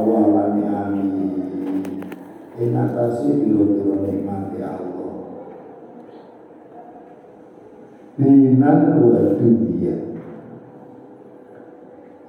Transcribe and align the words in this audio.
Allah 0.00 0.24
lan 0.32 0.48
ni'ami 0.56 1.04
ing 2.60 2.72
atase 2.72 3.36
pira-pira 3.44 3.96
nikmat 4.00 4.56
Allah. 4.64 5.12
Dinan 8.16 8.80
wa 9.00 9.20
dunia 9.36 9.96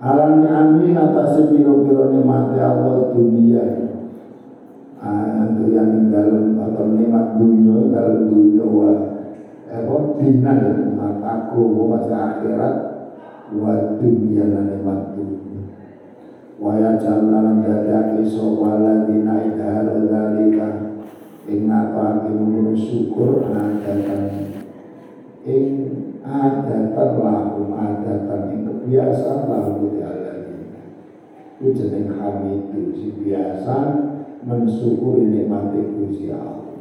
Alam 0.04 0.32
ni'ami 0.44 0.92
atase 1.00 1.48
pira-pira 1.48 2.12
nikmat 2.12 2.60
Allah 2.60 3.16
dunia 3.16 3.64
Itu 5.52 5.64
yang 5.72 6.12
dalam 6.12 6.60
atau 6.60 6.86
nikmat 6.92 7.40
dunia 7.40 7.88
dalam 7.92 8.28
dunia 8.28 8.66
wa 8.68 8.92
apa 9.72 9.96
dinan 10.20 10.60
mataku 11.00 11.88
masa 11.88 12.16
akhirat 12.36 12.76
wa 13.56 14.00
dunia 14.00 14.48
nikmat 14.48 15.16
dunia 15.16 15.51
Dadake 16.62 18.22
sapa 18.22 18.78
ladina 18.78 19.42
idhar 19.42 19.90
dalika 20.06 20.94
ing 21.50 21.66
ngapake 21.66 22.30
mengkono 22.38 22.78
syukur 22.78 23.50
adatan 23.50 24.54
ing 25.42 25.66
adatan 26.22 27.18
lahum 27.18 27.74
adatan 27.74 28.42
ing 28.54 28.62
kebiasaan 28.70 29.50
lahum 29.50 29.90
di 29.90 30.06
aladina 30.06 30.82
itu 31.58 31.82
jeneng 31.82 32.14
hamidu 32.22 32.94
si 32.94 33.10
biasa 33.26 33.78
mensyukuri 34.46 35.34
nikmati 35.34 35.82
Gusti 35.98 36.30
Allah. 36.30 36.78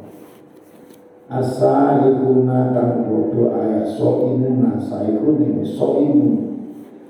Asa 1.25 2.05
ikuna 2.05 2.69
kang 2.69 3.09
bodo 3.09 3.49
ayat 3.57 3.89
so 3.89 4.29
imuna 4.29 4.77
saiku 4.77 5.41
ning 5.41 5.65
so 5.65 5.97
imun 6.05 6.60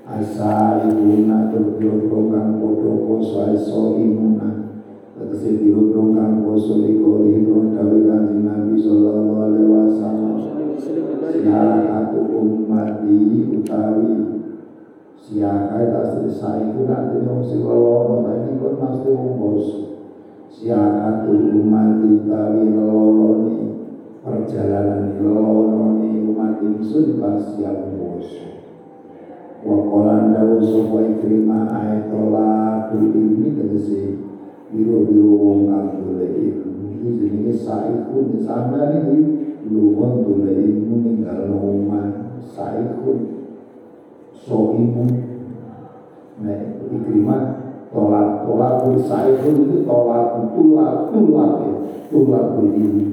asa 0.02 0.82
ibuna 0.82 1.46
berbiro 1.54 2.26
kang 2.26 2.58
podo 2.58 3.06
poso 3.06 3.54
iso 3.54 3.94
imuna. 3.94 4.74
Tegese 5.14 5.62
biro 5.62 5.92
kang 6.10 6.42
poso 6.42 6.82
iko 6.82 7.22
lihro 7.22 7.70
dawe 7.70 7.98
kanjeng 8.02 8.42
Nabi 8.42 8.74
sallallahu 8.82 9.38
alaihi 9.38 9.70
wasallam. 9.70 10.34
Siapa 11.30 12.18
ummati 12.18 13.18
utawi. 13.62 14.10
Siapa 15.22 15.78
tak 15.78 16.06
selesai 16.18 16.74
itu 16.74 16.82
nanti 16.82 17.22
yang 17.22 17.38
si 17.46 17.62
lolo 17.62 18.26
ini 18.26 18.58
pun 18.58 18.74
pasti 18.74 19.08
umbos 19.14 19.66
siapa 20.50 21.30
ummati 21.30 22.26
utawi 22.26 22.74
lolo 22.74 23.30
ni. 23.46 23.58
Perjalanan 24.22 25.22
lolo 25.22 26.02
ni 26.02 26.26
umat 26.26 26.58
ingsun 26.58 27.22
pasti 27.22 27.62
Wakolan 29.62 30.34
dawu 30.34 30.58
sopo 30.58 30.98
ikrima 31.06 31.70
ayatola 31.70 32.90
bil 32.90 33.14
ilmi 33.14 33.54
tegesi 33.54 34.18
biro-biro 34.74 35.38
wong 35.38 35.70
kang 35.70 35.86
dole 36.02 36.26
ilmu. 36.34 36.98
Jenenge 36.98 37.54
saikun 37.54 38.42
sampeyan 38.42 39.06
iki 39.06 39.18
luwon 39.70 40.26
dole 40.26 40.50
ilmu 40.50 40.94
ninggal 41.06 41.46
oman 41.54 42.42
saikun 42.42 43.46
so 44.34 44.74
ilmu. 44.74 45.06
Nek 46.42 46.82
ikrima 46.90 47.62
tolak 47.94 48.42
tolak 48.42 48.82
saikun 48.98 49.62
itu 49.62 49.86
tolak 49.86 50.42
tulak 50.58 51.14
tulak 51.14 51.52
ya 51.62 51.74
tulak 52.10 52.46
ilmi 52.58 53.06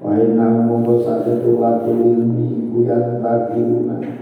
Wa 0.00 0.16
inna 0.16 0.64
monggo 0.64 1.04
sate 1.04 1.44
tulak 1.44 1.84
ilmi 1.84 2.72
kuyan 2.72 3.20
takiruna 3.20 4.19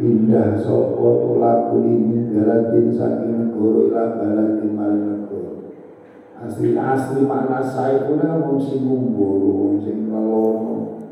pindah 0.00 0.56
sopo 0.56 1.28
tulaku 1.28 1.84
ini 1.84 2.32
balatin 2.32 2.88
saking 2.88 3.36
negoro 3.36 3.92
ila 3.92 4.16
balatin 4.16 4.72
maring 4.72 5.04
negoro 5.12 5.76
asli 6.40 6.72
asli 6.72 7.28
makna 7.28 7.60
saya 7.60 8.08
pun 8.08 8.24
wong 8.24 8.56
sing 8.56 8.88
ngumbul 8.88 9.44
wong 9.44 9.76
sing 9.84 10.08
lelono 10.08 11.04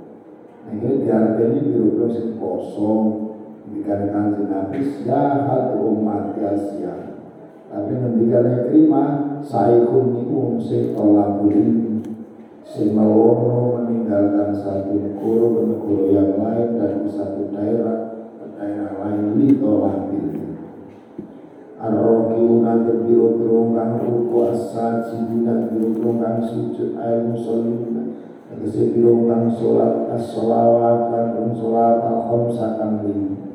ini 0.73 1.05
diartinya 1.05 1.61
biro-biro 1.61 2.09
sing 2.09 2.41
kosong 2.41 3.29
Dikatakan 3.69 4.33
kanjeng 4.33 4.49
Nabi 4.49 4.81
siahat 4.81 5.77
umat 5.77 6.33
Asia 6.41 7.21
tapi 7.69 7.93
ngendikane 7.93 8.73
terima 8.73 9.05
saya 9.45 9.85
pun 9.85 10.17
niku 10.17 10.57
sing 10.57 10.97
tolak 10.97 11.45
ini 11.45 12.01
sing 12.65 12.97
meninggalkan 12.97 14.57
satu 14.57 14.97
negoro 14.97 15.53
ke 15.53 15.63
negoro 15.69 16.05
yang 16.09 16.41
lain 16.41 16.81
dan 16.81 17.05
satu 17.05 17.53
daerah 17.53 18.08
daerah 18.59 18.91
lain 18.99 19.39
lito 19.39 19.71
lampil 19.87 20.27
Ar-Rokiuna 21.79 22.83
terbiro-biro 22.83 23.71
kang 23.71 24.03
ruku 24.03 24.51
asal 24.51 24.99
sidina 25.07 25.71
biro-biro 25.71 26.19
kang 26.19 26.43
sujud 26.43 26.99
air 26.99 27.23
musolina 27.23 28.03
Tegesi 28.51 28.99
biro 28.99 29.31
kang 29.31 29.47
sholat 29.55 30.11
as-sholawat 30.11 31.15
kang 31.15 31.55
sholat 31.55 32.03
al-khomsa 32.03 32.81
kang 32.83 33.07
lima. 33.07 33.47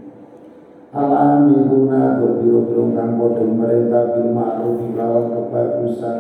Al-amiluna 0.96 2.24
berbiro-biro 2.24 2.96
kang 2.96 3.20
kode 3.20 3.44
mereka 3.44 4.16
bil 4.16 4.32
ma'ruf 4.32 4.80
lawan 4.96 5.36
kebagusan. 5.36 6.20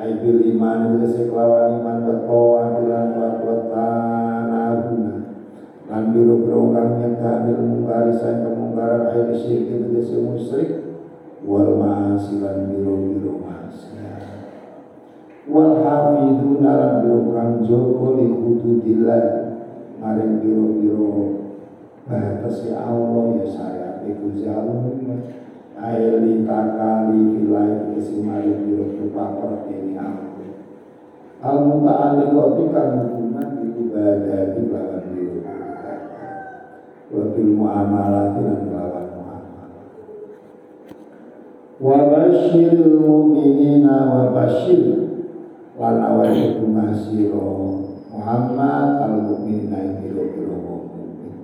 Ai 0.00 0.16
bil 0.16 0.46
iman 0.56 0.96
tegesi 0.96 1.28
kelawan 1.28 1.82
iman 1.82 2.06
wa 2.06 2.70
bilan 2.78 3.08
wa 3.18 3.56
tanahuna 3.68 5.27
lan 5.88 6.12
biro-biro 6.12 6.76
kang 6.76 7.00
nyegah 7.00 7.48
bil 7.48 7.64
mungkari 7.64 8.12
saing 8.12 8.44
kemungkaran 8.44 9.08
air 9.08 9.32
syirik 9.32 9.88
tegese 9.88 10.20
musyrik. 10.20 10.70
Wal 11.48 11.80
ma'asi 11.80 12.44
lan 12.44 12.68
biro-biro 12.68 13.40
maksiat 13.40 14.26
wal 15.48 15.80
hafiduna 15.80 16.70
lan 16.76 16.92
biro 17.00 17.32
kang 17.32 17.64
jogo 17.64 18.20
li 18.20 18.28
maring 19.96 20.44
biro-biro 20.44 21.08
batas 22.04 22.68
ya 22.68 22.84
Allah 22.84 23.38
ya 23.40 23.46
syariat 23.48 24.04
Gusti 24.04 24.44
Allah. 24.50 24.82
Aili 25.78 26.42
takali 26.42 27.38
filai 27.38 27.86
tegese 27.86 28.18
maring 28.20 28.66
biro-biro 28.68 29.08
paperti 29.14 29.96
Allah 29.96 30.28
al 31.38 31.70
muta'alliqati 31.70 32.62
kang 32.74 32.90
hubungan 32.98 33.62
di 33.62 33.68
ibadah 33.86 34.58
di 34.58 34.62
biro 34.66 34.97
wabil 37.08 37.56
muamalah 37.56 38.36
dan 38.36 38.68
lawan 38.68 39.06
muamalah 39.16 39.80
wa 41.80 41.98
basyiril 42.12 43.00
mu'minina 43.00 43.96
wa 44.12 44.22
basyir 44.36 45.08
lan 45.78 45.96
awake 46.02 46.58
masiro 46.68 47.78
Muhammad 48.18 48.98
al 48.98 49.14
mu'minina 49.30 50.02
biro-biro 50.02 50.58
mukmin. 50.58 51.38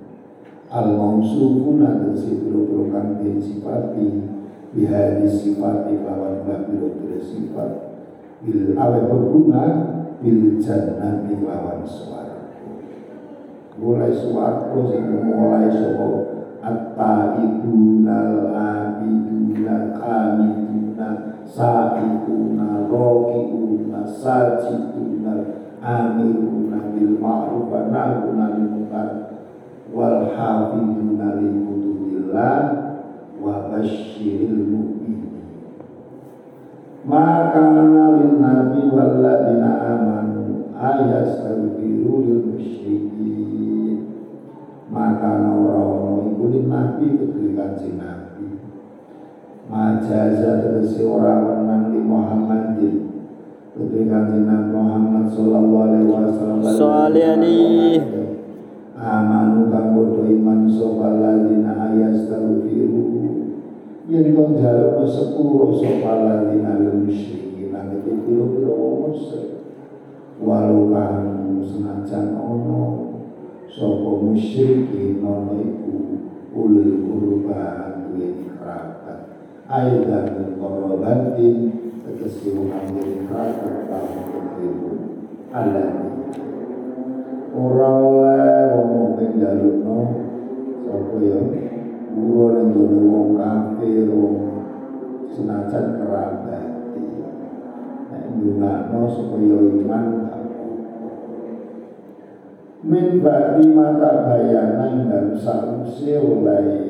Al 0.67 0.91
mausufuna 0.99 2.03
tegese 2.03 2.43
biro-biro 2.43 2.91
kang 2.91 3.15
den 3.23 3.39
sifati 3.39 4.27
bihadi 4.75 5.23
sifati 5.23 5.95
lawan 6.03 6.43
biro-biro 6.43 7.15
sifat. 7.23 7.71
Bil 8.43 8.75
awe 8.75 8.99
berbunga 9.07 9.65
bil 10.19 10.59
jannati 10.59 11.39
lawan 11.39 11.87
suara 11.87 12.24
mulai 13.75 14.15
suwargo 14.15 14.87
sing 14.87 15.03
mulai 15.27 15.67
saka 15.67 16.07
at-taibuna 16.63 18.15
al-abiduna 18.15 19.75
kamiduna 19.99 21.09
sa'iduna 21.43 22.87
rokiuna 22.87 24.07
sajiduna 24.07 25.33
amiruna 25.83 26.95
bil 26.95 27.19
ma'ruf 27.19 27.67
wa 27.67 27.91
nahuna 27.91 28.55
lil 28.55 28.67
munkar 28.79 29.09
wal 29.91 30.23
hafiduna 30.33 31.35
li 31.37 31.51
hududillah 31.67 32.57
wa 33.37 33.69
basyiril 33.75 34.65
mu'minin. 34.71 35.45
Maka 37.05 37.61
lin 38.17 38.41
nabi 38.41 38.81
wal 38.89 39.21
ladina 39.21 39.71
amanu 39.93 40.73
ayastaghfiru 40.73 42.13
lil 42.25 42.41
musyrikin 42.49 42.74
maka 44.95 45.43
norono 45.43 46.31
iku 46.31 46.63
nabi 46.71 47.19
kedue 47.19 47.51
kanjeng 47.51 47.99
nabi. 47.99 48.63
Majaza 49.67 50.63
tegese 50.63 51.03
ora 51.03 51.43
wenang 51.43 51.91
di 51.91 51.99
Muhammadin 51.99 52.95
kedue 53.75 54.07
kanjeng 54.07 54.47
Nabi 54.47 54.71
Muhammad 54.71 55.27
sallallahu 55.27 55.83
alaihi 55.83 56.07
wasallam. 56.07 56.63
Sholali 56.63 57.19
amanu 58.95 59.67
kang 59.67 59.91
padha 59.91 60.23
iman 60.31 60.71
sapa 60.71 61.19
ladina 61.19 61.75
ayastaghfiru 61.91 63.03
yen 64.07 64.31
kang 64.31 64.55
jaluk 64.55 65.03
sepuro 65.03 65.75
sapa 65.75 66.23
ladina 66.23 66.79
musyrikin. 67.03 67.75
Lan 67.75 67.99
piro-piro 67.99 68.71
wong 68.71 69.11
musyrik 69.11 69.59
walau 70.39 70.87
kang 70.95 71.59
senajan 71.59 72.39
ono 72.39 73.04
sapa 73.71 74.09
musyrikin 74.21 75.25
ono 75.25 75.53
iku 75.57 75.93
ulul 76.53 76.93
kurba 77.05 77.61
duweni 78.05 78.53
kerabat. 78.53 79.19
Aidan 79.65 80.57
korrobatin 80.61 81.57
Tegesi 82.05 82.53
mengambil 82.53 83.25
neraka 83.25 83.89
Tahun 83.89 84.45
ibu. 84.61 84.89
Alami 85.49 86.09
Ora 87.55 87.87
oleh 87.87 88.75
wong 88.75 88.89
mukmin 88.91 89.41
jalukno 89.41 89.97
sapa 90.85 91.15
ya? 91.23 91.39
Guru 92.13 92.45
ning 92.51 92.67
gone 92.75 92.99
wong 93.09 93.27
kafir 93.39 94.05
wong 94.11 94.35
senajan 95.31 96.03
nek 98.11 98.23
ndongakno 98.37 99.01
supaya 99.09 99.57
iman 99.59 100.05
min 102.85 103.25
ba'di 103.25 103.65
mata 103.73 104.29
bayanan 104.29 105.09
dan 105.09 105.27
sausi 105.33 106.13
oleh 106.21 106.85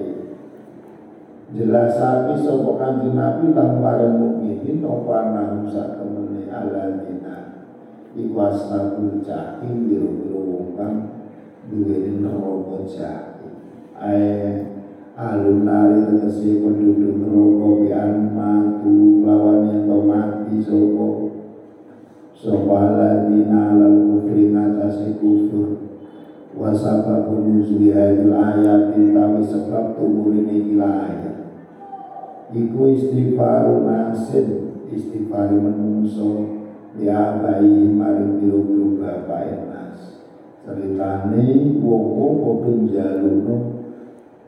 jelasake 1.56 2.36
sapa 2.44 2.72
kanjeng 2.76 3.16
Nabi 3.16 3.56
lan 3.56 3.80
para 3.80 4.12
mukminin 4.12 4.84
apa 4.84 5.16
nang 5.32 5.64
sak 5.72 5.96
temene 5.96 6.52
aladina 6.52 7.64
iku 8.12 8.36
asnabul 8.44 9.24
jahim 9.24 9.88
biro-biro 9.88 10.40
wong 10.44 10.68
kang 10.76 10.96
duwe 11.72 12.20
neraka 12.20 12.78
jahim. 12.92 13.54
Ae 13.96 14.68
alunari 15.16 16.12
tegese 16.12 16.60
penduduk 16.60 17.24
neraka 17.24 17.68
bi 17.80 17.88
matu 18.36 19.24
lawan 19.24 19.72
yen 19.72 19.88
mati 19.88 20.60
sapa 20.60 21.08
sapa 22.36 22.76
aladina 22.76 23.80
lal 23.80 23.98
kufri 24.12 24.52
ngatasi 24.52 25.18
kufur. 25.18 25.80
Wa 26.56 26.72
sababun 26.72 27.60
nuzuli 27.60 27.92
ayat 27.92 28.32
ayat 28.32 28.96
tawi 28.96 29.44
sebab 29.44 30.00
tumurine 30.00 30.72
ila 30.72 31.12
ayat 31.12 31.36
iku 32.56 32.96
istighfaru 32.96 33.84
nasin 33.84 34.80
istighfari 34.88 35.60
menungso 35.60 36.56
bayi 37.44 37.92
maring 37.92 38.40
biru-biru 38.40 39.04
bapak 39.04 39.68
nas. 39.68 40.24
Ceritane 40.64 41.76
wong-wong 41.84 42.34
padha 42.40 42.72
jaluno 42.88 43.56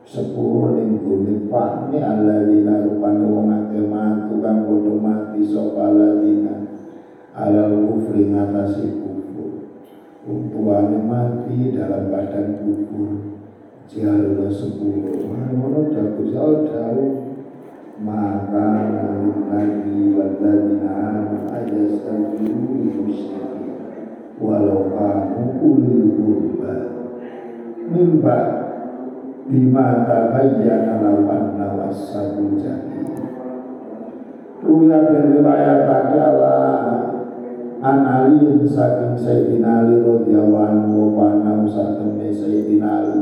sepuluh 0.08 0.80
ning 0.80 1.04
bumi 1.04 1.52
pakne 1.52 2.00
alladzina 2.00 2.88
rupane 2.88 3.26
wong 3.28 3.52
akeh 3.52 3.84
kang 3.92 4.64
padha 4.64 4.94
mati 4.96 5.44
sapa 5.44 5.92
alal 7.38 7.86
kufri 7.86 8.34
ngatasi 8.34 8.98
kufur. 8.98 9.70
Untuane 10.26 10.98
mati 11.06 11.78
dalam 11.78 12.10
badan 12.10 12.58
kufur. 12.66 13.38
Jalur 13.88 14.52
sepuluh. 14.52 15.32
Mana 15.32 15.88
daku 15.94 16.28
jauh 16.28 16.68
maka 17.98 18.68
nabi 19.50 20.14
walladzina 20.14 20.92
amanu 20.92 21.50
ayastaghfiru 21.50 22.78
lil 22.78 23.10
musyrikin 23.10 23.74
walau 24.38 24.94
kanu 24.94 25.58
ulil 25.66 26.14
qurba 26.14 26.74
mimba 27.90 28.38
bima 29.50 30.06
tabayyana 30.06 31.02
law 31.02 31.26
anna 31.26 31.68
wasabul 31.74 32.60
jahil. 32.62 33.08
Ruya 34.62 34.98
dari 35.10 35.42
riwayat 35.42 35.90
adalah 35.90 37.07
An 37.78 38.10
Ali 38.10 38.66
saking 38.66 39.14
Sayyidina 39.14 39.86
Ali 39.86 40.02
radhiyallahu 40.02 40.66
anhu 40.66 41.14
wa 41.14 41.30
ana 41.30 41.62
satemene 41.70 42.34
Sayyidina 42.34 42.90
Ali. 43.06 43.22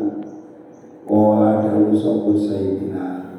Kala 1.03 1.59
dawuh 1.59 1.91
sapa 1.91 2.31
Sayyidina 2.39 3.35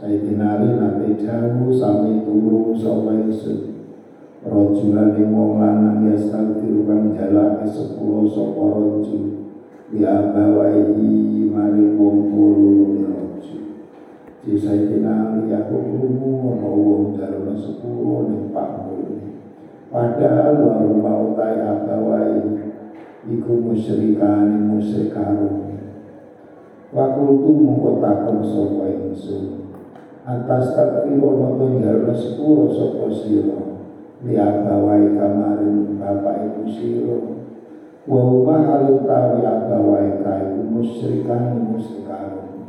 Sayyidina 0.00 0.56
Ali 0.56 0.68
nanti 0.80 1.20
jauh 1.20 1.68
sami 1.76 2.24
turu 2.24 2.72
sapa 2.72 3.12
ingsun 3.12 3.76
Rajulan 4.40 5.20
ing 5.20 5.36
wong 5.36 5.60
lanang 5.60 6.08
ya 6.08 6.16
staghfiru 6.16 6.88
kang 6.88 7.12
jalake 7.12 7.68
sepuluh 7.68 8.24
sapa 8.24 8.62
rajul. 8.72 9.52
Ya 9.92 10.32
bawaihi 10.32 11.44
mari 11.52 11.92
lulune 12.56 13.04
rajul. 13.04 13.84
Di 14.48 14.56
Sayyidina 14.56 15.36
Ali 15.36 15.52
aku 15.52 15.76
krungu 15.76 16.56
ana 16.56 16.72
wong 16.72 17.20
jalane 17.20 17.52
sepuluh 17.52 18.32
ning 18.32 18.48
pakmune 18.48 19.41
Padahal 19.92 20.56
waru 20.56 21.04
mau 21.04 21.36
tai 21.36 21.60
abawai 21.60 22.40
iku 23.28 23.52
musyrikani 23.60 24.64
musyrik 24.64 25.12
karo. 25.12 25.68
Wakultu 26.96 27.60
mongko 27.60 28.00
takon 28.00 28.40
sapa 28.40 28.88
ingsun. 28.88 29.68
Atas 30.24 30.72
takfiro 30.72 31.36
noto 31.36 31.76
jalur 31.76 32.08
sepuro 32.16 32.72
sopo 32.72 33.12
siro 33.12 33.84
liabawai 34.24 35.12
kamarin 35.12 36.00
bapak 36.00 36.46
ibu 36.46 36.62
siro 36.72 37.18
wa 38.08 38.20
huma 38.32 38.64
halu 38.64 39.02
tawi 39.04 39.44
abawai 39.44 40.24
kai 40.24 40.56
musyrikan 40.72 41.68
musyrikanu 41.68 42.64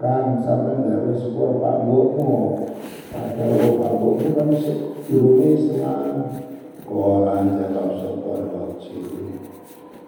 kang 0.00 0.40
sampai 0.40 0.88
jalur 0.88 1.12
sepuro 1.12 1.60
pak 1.60 1.84
mbokmu. 1.84 2.64
Padahal 3.12 3.76
pak 3.76 3.92
mbokmu 3.92 4.28
kan 4.40 4.48
durunge 5.04 5.48
Islam 5.52 6.16
kolan 6.92 7.56
jawab 7.56 7.96
sopo 7.96 8.36
roji 8.52 9.00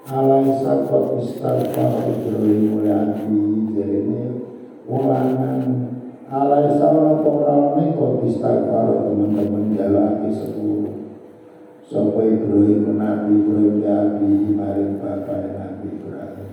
alai 0.04 0.52
sakot 0.60 1.16
istighfar 1.24 2.04
Ibrahim 2.12 2.76
mulai 2.76 3.24
jadi 3.72 4.36
ulangan 4.84 5.64
alai 6.28 6.76
sawana 6.76 7.24
pengrame 7.24 7.96
kok 7.96 8.20
istighfar 8.28 9.08
teman-teman 9.08 9.72
jalaki 9.72 10.28
sepuluh. 10.28 10.92
Sopo 11.84 12.20
Ibrahim 12.20 12.96
Nabi 12.96 13.44
Ibrahim 13.44 13.76
Nabi 13.84 14.56
maring 14.56 14.96
bapak 14.98 15.52
Nabi 15.52 15.86
Ibrahim 15.92 16.50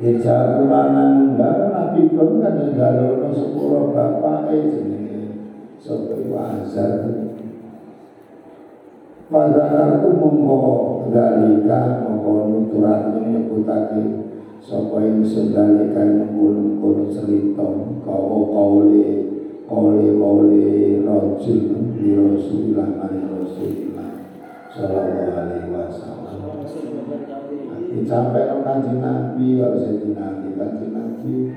Ya 0.00 0.10
jalan 0.24 0.72
lanang 0.72 1.12
enggak 1.36 1.68
Nabi 1.68 2.08
Ibrahim 2.08 2.40
kan 2.40 2.56
njalukno 2.72 3.28
sepuluh 3.36 3.92
bapak 3.92 4.48
eh 4.56 4.72
jenenge 4.72 5.20
Sopo 5.76 6.16
iku 6.16 6.32
Azar 6.40 7.29
Pada 9.30 9.62
kartu 9.70 10.10
mongko 10.18 11.06
dalika 11.14 12.02
mongko 12.02 12.50
nuturane 12.50 13.30
nyebutake 13.30 14.26
sapa 14.58 15.06
ing 15.06 15.22
sedale 15.22 15.94
kae 15.94 16.26
mungkul 16.34 17.06
cerita 17.14 17.62
kau 18.02 18.50
kaule 18.50 19.06
kaule 19.70 20.18
kaule 20.18 20.66
rajul 21.06 21.62
di 21.94 22.10
Rasulullah 22.18 22.90
mari 22.90 23.22
Rasulullah 23.22 24.18
sallallahu 24.74 25.30
alaihi 25.30 25.78
wasallam. 25.78 26.66
Sampai 28.02 28.50
nang 28.50 28.66
kanjeng 28.66 28.98
Nabi 28.98 29.62
kalau 29.62 29.78
saya 29.78 30.10
Nabi 30.10 30.58
kanjeng 30.58 30.90
Nabi 30.90 31.54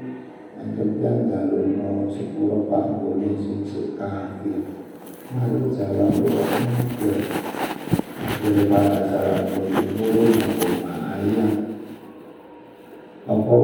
kemudian 0.77 1.25
jalurno 1.25 2.05
sepuluh 2.05 2.69
panggone 2.69 3.33
sing 3.41 3.65
kafir 3.97 4.61
mari 5.33 5.57
jalan 8.43 8.59
daripada 8.59 8.97
jalan 9.07 9.45
timur 9.95 10.27
ayat 10.91 11.53
apa 13.23 13.59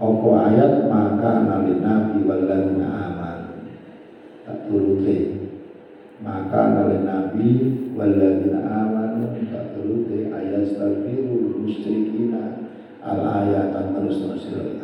apa 0.00 0.28
ayat 0.50 0.72
maka 0.90 1.30
nabi 1.46 1.78
nabi 1.78 2.18
waladina 2.26 2.88
aman 2.90 3.38
tak 4.42 4.66
turute 4.66 5.18
maka 6.18 6.60
nabi 6.74 6.96
nabi 7.06 7.48
waladina 7.94 8.58
aman 8.66 9.38
tak 9.38 9.78
turute 9.78 10.34
ayat 10.34 10.66
stabiru 10.66 11.62
musyrikina 11.62 12.74
al 13.06 13.22
ayat 13.22 13.70
terus 13.70 14.18
terus 14.18 14.44
ayat 14.50 14.82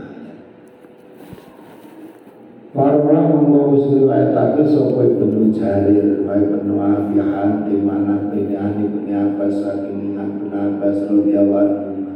Para 2.77 2.93
ulama 2.93 3.26
mengurus 3.37 3.93
riwayat 3.93 4.33
tapi 4.33 4.65
sopai 4.65 5.21
penuh 5.21 5.53
jarir, 5.53 6.25
wae 6.25 6.43
penuh 6.49 6.81
afihan, 6.81 7.69
di 7.69 7.77
mana 7.85 8.33
ini 8.33 8.57
ani 8.57 8.89
punya 8.89 9.37
apa 9.37 9.45
saking 9.53 10.07
Ibnu 10.47 10.79
Abbas 10.79 11.11
radhiyallahu 11.11 12.15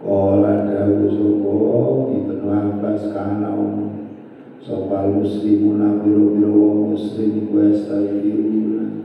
Kala 0.00 0.64
dawu 0.64 1.04
sopo 1.12 1.56
Ibnu 2.16 2.48
Abbas 2.48 3.12
kana 3.12 3.52
Sopal 4.64 5.14
muslimuna 5.20 6.00
biru-biru 6.00 6.48
wong 6.48 6.80
muslim 6.96 7.44
iku 7.44 7.70
astagfiruna 7.70 9.04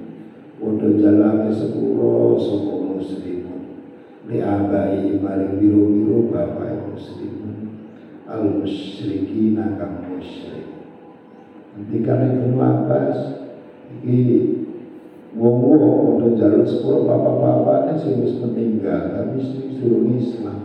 Podo 0.57 0.95
jalane 0.95 1.51
sepuro 1.51 2.39
sopo 2.39 2.97
muslimun 2.97 3.83
Li 4.31 4.39
abai 4.39 5.19
maring 5.19 5.59
biru-biru 5.59 6.31
bapak 6.31 6.95
muslimun 6.95 7.77
Al 8.31 8.63
musyrikina 8.63 9.75
kang 9.75 10.07
musyrik 10.07 10.70
Karena 11.79 12.25
Ibnu 12.35 12.59
Abbas 12.59 13.17
Iki 14.03 14.19
Wong-wong 15.31 16.19
udah 16.19 16.31
jalur 16.35 16.67
sepuluh 16.67 17.07
bapak-bapaknya 17.07 17.95
sih 18.03 18.19
meninggal 18.43 19.15
Tapi 19.15 19.39
suruh 19.79 20.03
Islam. 20.11 20.59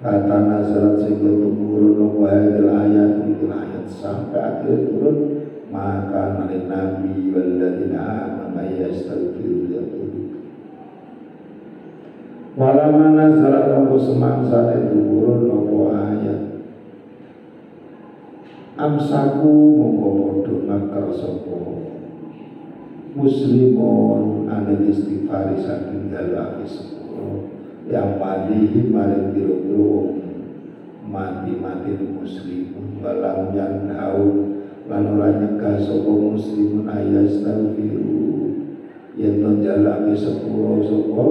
Kata 0.00 0.36
nazarat 0.40 1.04
sehingga 1.04 1.28
tumurun 1.36 2.16
wahai 2.16 2.64
ayat 2.64 3.28
itu 3.28 3.44
ayat. 3.44 3.84
Sampai 3.84 4.40
akhir 4.40 4.88
turun 4.88 5.16
maka 5.68 6.40
nabi 6.40 6.64
nabi 6.64 7.28
waladina 7.28 8.24
amanu 8.24 8.72
yastaghfiru 8.72 9.68
Walamana 12.54 13.34
nazarat 13.34 13.66
aku 13.66 13.98
semangsa 13.98 14.78
itu 14.78 14.96
turun 15.10 15.50
nopo 15.50 15.90
ayat 15.90 16.53
Amsaku 18.74 19.54
mongko 19.78 20.08
padha 20.18 20.54
makar 20.66 21.06
sapa? 21.14 21.78
Muslimun 23.14 24.50
anil 24.50 24.90
istighfar 24.90 25.54
saking 25.62 26.10
dalake 26.10 26.66
sepuro 26.66 27.54
yang 27.86 28.18
madihi 28.18 28.90
maring 28.90 29.30
biro-biro 29.30 30.18
mati-mati 31.06 32.02
muslimun. 32.02 32.98
Walam 32.98 33.54
yang 33.54 33.86
tahu 33.86 34.58
lan 34.90 35.06
ora 35.06 35.38
nyegah 35.38 35.78
sapa 35.78 36.10
muslimun 36.10 36.90
ayastaghfiru. 36.90 38.26
Yen 39.14 39.38
to 39.38 39.62
jalake 39.62 40.18
sepuro 40.18 40.82
sapa 40.82 41.24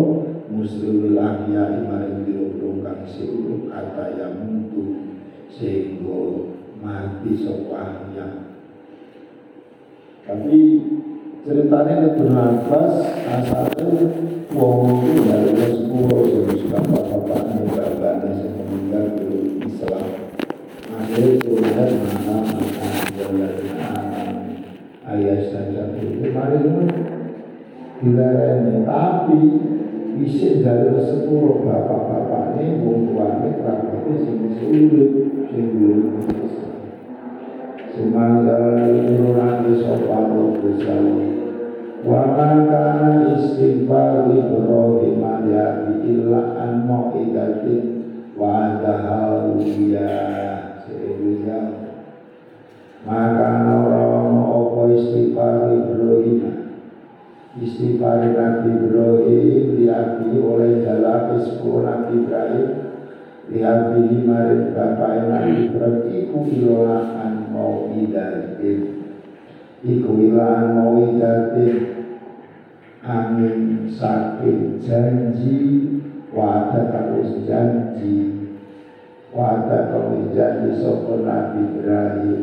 muslimul 0.48 1.20
ahya 1.20 1.92
maring 1.92 2.24
biro-biro 2.24 2.80
kang 2.88 3.04
sing 3.04 3.68
kata 3.68 4.16
yang 4.16 4.48
mutu 4.48 5.12
sehingga 5.52 6.53
mati 6.84 7.32
sopahnya 7.40 8.28
tapi 10.24 10.60
ceritanya 11.44 12.16
Ibnu 12.16 12.32
Abbas 12.32 12.94
asalnya 13.28 13.88
wong 14.56 15.04
itu 15.04 15.28
dari 15.28 15.52
sepuluh 15.76 16.24
jadi 16.24 16.56
sudah 16.64 16.82
bapak-bapaknya 16.88 17.68
bapaknya 17.68 18.32
yang 18.32 18.56
meninggal 18.64 19.06
di 19.20 19.28
Islam. 19.68 20.06
Ada 20.94 21.20
surat 21.44 21.92
mana 22.00 22.36
maka 22.48 23.48
ayat 25.04 25.42
saja. 25.52 25.92
Itu 26.00 26.32
mari 26.32 26.64
dilarang 28.00 28.88
tapi 28.88 29.42
bisa 30.16 30.64
dari 30.64 30.96
sepuluh 31.04 31.68
bapak-bapaknya 31.68 32.80
wong 32.88 33.12
tuanya 33.12 33.50
kerabatnya 33.60 34.16
sing 34.24 34.40
sulit 34.56 35.12
sing 35.52 35.68
Sumanggal 37.94 38.90
nurani 39.06 39.78
sopano 39.78 40.58
kusau 40.58 41.14
Wa 42.02 42.26
kana 42.34 43.38
istighfar 43.38 44.34
Ibrahim 44.34 45.22
alihi 45.22 46.02
illa 46.02 46.58
an 46.58 46.90
mu'idatin 46.90 47.86
wa 48.34 48.82
dahawiya 48.82 50.10
Sebuya 50.90 51.62
Maka 53.06 53.78
orang 53.78 54.42
apa 54.42 54.82
istighfar 54.98 55.70
Ibrahim 55.78 56.42
Istighfar 57.62 58.26
Nabi 58.34 58.74
Ibrahim 58.74 59.78
diapi 59.78 60.42
oleh 60.42 60.82
sepuluh 61.46 61.86
Nabi 61.86 62.26
Ibrahim 62.26 62.83
Lihat 63.52 63.92
bihi 63.92 64.24
marit 64.24 64.72
bapak 64.72 65.28
Nabi 65.28 65.68
Ibrahim 65.68 66.08
Iku 66.08 66.40
ilaan 66.48 67.52
mau 67.52 67.92
idatin. 67.92 68.80
Iku 69.84 70.12
ilan 70.16 70.64
mau 70.80 70.96
idatin. 70.96 71.80
Angin 73.04 73.92
sakit 73.92 74.80
janji 74.80 75.60
wada 76.32 76.88
kamus 76.88 77.44
janji. 77.44 78.48
Wada 79.36 79.92
kamus 79.92 80.32
janji 80.32 80.80
sopo 80.80 81.20
Nabi 81.20 81.68
Ibrahim? 81.68 82.42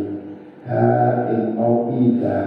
Ha 0.68 1.24
ing 1.32 1.56
mau 1.56 1.88
ida 1.96 2.40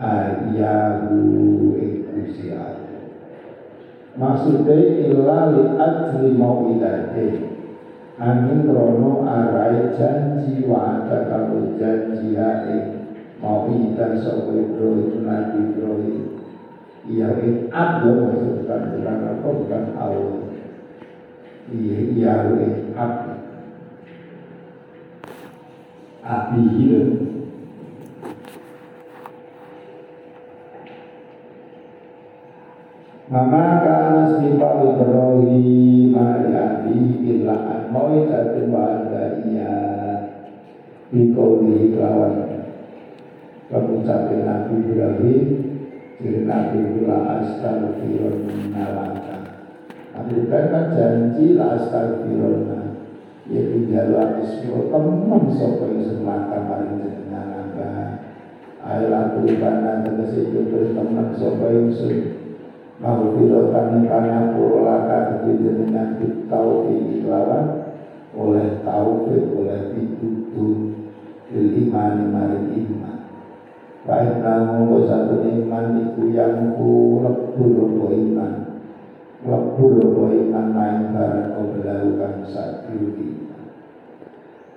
ayahu 0.00 1.76
ikusi 1.76 2.52
maksudnya 4.16 4.76
ilali 5.12 5.62
ajli 5.76 6.30
mau 6.36 6.72
idatin 6.72 7.55
angin 8.16 8.64
rono 8.64 9.28
arai 9.28 9.92
janji 9.92 10.64
wa 10.64 11.04
ada 11.04 11.28
kalau 11.28 11.76
janji 11.76 12.32
hae 12.32 12.76
mau 13.44 13.68
ikan 13.68 14.16
sopo 14.24 14.56
Ibrahim 14.56 15.20
nabi 15.28 15.76
Ibrahim 15.76 16.24
iya 17.04 17.28
in 17.44 17.68
abdo 17.68 18.24
maksudkan 18.24 18.96
bukan 18.96 19.18
apa 19.20 19.48
bukan 19.52 19.84
Allah 20.00 20.48
iya 21.68 21.96
iya 22.16 22.34
in 22.56 22.96
abdo 22.96 23.36
api 26.24 26.64
Mama 33.26 33.82
kana 33.82 34.38
sifat 34.38 34.86
Ibrahim 34.86 36.14
abi 36.14 36.98
illa 37.26 37.58
an 37.58 37.90
mau'idatin 37.90 38.70
wa 38.70 39.02
iya 39.42 39.74
Bikoli 41.10 41.90
kelawan 41.90 42.46
Pengucapin 43.66 44.46
Nabi 44.46 44.74
Ibrahim 44.78 45.46
Jadi 46.22 46.40
Nabi 46.46 46.78
Ibrahim 46.78 47.26
astagfirun 47.42 48.70
nalaka. 48.70 49.38
Nabi 50.14 50.32
Ibrahim 50.46 50.70
kan 50.70 50.86
janji 50.94 51.58
lah 51.58 51.82
astagfirun 51.82 52.70
Ya 53.50 53.62
tinggal 53.74 54.38
ismiro 54.38 54.86
Sopo 55.50 55.82
yang 55.90 55.98
semata 56.06 56.62
maring 56.62 57.02
jenengan 57.02 57.74
Ayo 58.86 59.10
laku 59.10 59.50
ibana 59.50 60.06
tegesi 60.06 60.46
itu 60.46 60.70
berteman 60.70 61.34
yang 61.34 61.90
Maghfiratan 62.96 64.08
kana 64.08 64.56
purlaka 64.56 65.44
Kedui 65.44 65.60
jenengan 65.60 66.16
bitaufi 66.16 67.20
lawan 67.28 67.92
Oleh 68.32 68.80
taufik, 68.84 69.52
oleh 69.52 69.92
pitutur 69.92 70.96
Bil 71.46 71.68
iman 71.86 72.34
maring 72.34 72.74
iman. 72.74 73.16
Baik 74.02 74.42
namu 74.42 75.04
satu 75.04 75.44
iman 75.44 75.86
Iku 76.08 76.22
yang 76.32 76.74
ku 76.74 77.20
lebur 77.20 78.10
iman. 78.16 78.52
Lebur 79.44 80.32
iman 80.32 80.66
Main 80.72 81.12
barang 81.12 81.52
kau 81.52 81.68
berlakukan 81.76 82.48
Satu 82.48 82.96
iman. 82.96 83.62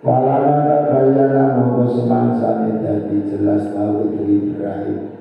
Walama 0.04 0.92
bayana 0.92 1.56
Mongko 1.56 1.84
semangsa 2.04 2.68
Jadi 2.68 3.32
jelas 3.32 3.72
tahu 3.72 4.12
itu 4.12 4.24
Ibrahim 4.28 5.19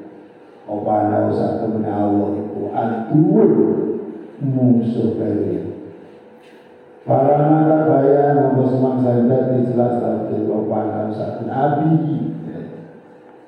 Apa 0.69 0.93
ana 1.09 1.33
satu 1.33 1.81
Allah 1.81 2.45
aduh 2.77 3.89
musuh 4.45 5.17
kalian. 5.17 5.81
Para 7.09 7.41
mata 7.41 7.89
bayan 7.89 8.37
nomor 8.37 8.69
semang 8.69 9.01
saja 9.01 9.57
jelas 9.65 9.97
dari 9.97 10.45
lopanan 10.45 11.09
saat 11.09 11.41
Nabi 11.49 12.37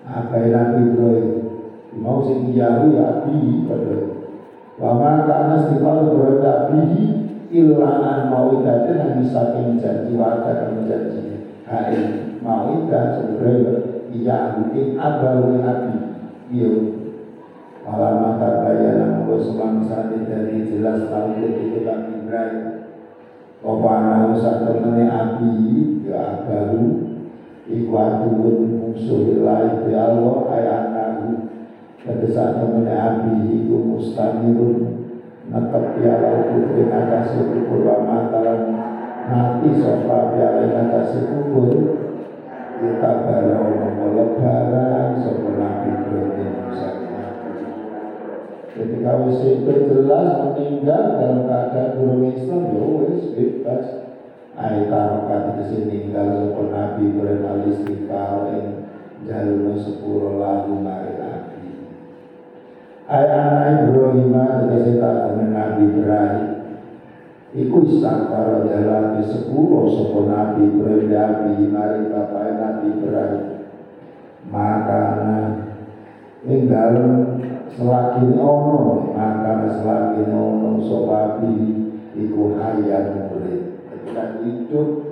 apa 0.01 0.33
yang 0.49 0.81
Nabi 0.81 0.97
mau 2.01 2.25
sing 2.25 2.57
Yahu 2.57 2.97
ya 2.97 3.21
Abi 3.21 3.69
pada 3.69 4.17
Wama 4.81 5.29
karena 5.29 5.57
sifat 5.69 5.97
berada 6.09 6.73
Abi. 6.73 6.83
Ilaan 7.51 8.31
mau 8.31 8.63
idatin 8.63 8.95
yang 8.95 9.19
bisa 9.19 9.51
janji 9.53 10.15
warga 10.15 10.71
dan 10.71 10.87
janji. 10.87 11.51
Hai 11.67 11.99
mau 12.39 12.71
idat 12.79 13.19
sebenarnya 13.19 13.75
iya 14.15 14.55
mungkin 14.55 14.95
abawi 14.95 15.59
Abi. 15.59 15.95
Iya 16.55 17.00
Malam 17.91 18.23
mata 18.23 18.63
bayan 18.63 19.27
Aku 19.27 19.35
semangsa 19.43 20.07
dari 20.07 20.63
jelas 20.63 21.11
tahu 21.11 21.43
itu 21.43 21.83
Nabi 21.83 22.23
Ibrahim 22.23 22.87
Kopana 23.59 24.31
usah 24.31 24.63
temene 24.63 25.11
api 25.11 25.51
Ya 26.07 26.47
baru 26.47 26.87
Iku 27.67 27.91
aduun 27.91 28.95
musuh 28.95 29.35
ilahi 29.35 29.83
Bi 29.83 29.93
Allah 29.99 30.39
ayanahu 30.55 31.51
Kedesak 31.99 32.63
temene 32.63 32.95
api 32.95 33.59
Iku 33.59 33.75
mustamirun 33.83 34.75
Netep 35.51 35.85
piala 35.99 36.47
putri 36.47 36.87
nakasi 36.87 37.43
kubur 37.43 37.91
Wa 37.91 38.07
mataran 38.07 38.71
Mati 39.27 39.71
sofa 39.83 40.39
piala 40.39 40.63
nakasi 40.71 41.27
kubur 41.27 41.75
Kita 42.79 43.11
baru 43.27 43.99
Lebaran 44.15 45.19
Sofa 45.19 45.51
Nabi 45.59 45.91
Ibrahim 45.91 46.51
Musa 46.71 47.00
Ketika 48.71 49.11
wis 49.27 49.43
itu 49.43 49.73
jelas 49.91 50.47
meninggal 50.47 51.19
dalam 51.19 51.41
keadaan 51.51 51.95
burung 51.99 52.31
Islam 52.31 52.71
ya 52.71 52.85
wis 53.03 53.35
bebas. 53.35 53.87
Ayo 54.61 54.93
tarokat 54.93 55.63
sini 55.67 56.11
meninggal 56.11 56.27
sopo 56.37 56.71
Nabi 56.71 57.11
Ibrahim 57.11 57.67
istighfar 57.71 58.51
yang 58.53 58.69
jalur 59.27 59.75
sepuluh 59.75 60.39
lagu 60.39 60.75
mari 60.79 61.19
Nabi. 61.19 61.71
Ayo 63.11 63.27
anak 63.27 63.91
Ibrahim 63.91 64.35
tegese 64.35 65.03
tak 65.03 65.35
Nabi 65.35 65.83
Ibrahim. 65.91 66.49
Iku 67.51 67.79
jalan 68.71 69.19
di 69.19 69.23
sepuluh 69.27 69.91
sopo 69.91 70.31
nabi 70.31 70.71
berjabi 70.71 71.67
mari 71.67 72.07
bapak 72.07 72.55
nabi 72.55 72.95
berai 73.03 73.43
maka 74.47 75.03
ing 76.47 76.71
dalem 76.71 77.40
selagi 77.75 78.35
ono 78.39 79.15
maka 79.15 79.71
selagi 79.79 80.27
ono 80.31 80.81
sopapi 80.83 81.55
iku 82.15 82.59
hayat 82.59 83.15
murid. 83.31 83.85
Ketika 83.91 84.43
hidup 84.43 85.11